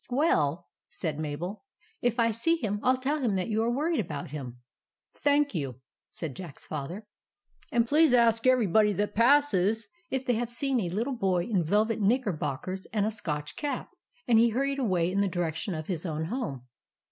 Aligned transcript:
"Well," 0.09 0.67
said 0.89 1.19
Mabel," 1.19 1.63
if 2.01 2.19
I 2.19 2.31
see 2.31 2.55
him 2.55 2.79
I 2.81 2.87
'11 2.89 3.01
tell 3.03 3.19
him 3.21 3.35
that 3.35 3.49
you 3.49 3.61
are 3.61 3.69
worried 3.69 3.99
about 3.99 4.31
him."" 4.31 4.57
Thank 5.23 5.53
you," 5.53 5.79
said 6.09 6.35
Jack's 6.35 6.65
Father;" 6.65 7.05
and 7.71 7.85
2o8 7.85 7.89
THE 7.89 7.95
ADVENTURES 7.95 8.07
OF 8.09 8.09
MABEL 8.09 8.09
please 8.09 8.13
ask 8.15 8.47
everybody 8.47 8.91
who 8.93 9.05
passes 9.07 9.87
if 10.09 10.25
they 10.25 10.33
have 10.33 10.49
seen 10.49 10.79
a 10.79 10.89
little 10.89 11.13
boy 11.15 11.43
in 11.45 11.63
velvet 11.63 12.01
knicker 12.01 12.33
bockers 12.33 12.87
and 12.91 13.05
a 13.05 13.11
Scotch 13.11 13.55
cap." 13.55 13.91
And 14.27 14.39
he 14.39 14.49
hurried 14.49 14.79
away 14.79 15.11
in 15.11 15.19
the 15.19 15.27
direction 15.27 15.75
of 15.75 15.85
his 15.85 16.03
own 16.07 16.25
home. 16.25 16.63